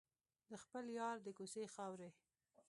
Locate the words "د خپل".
0.49-0.85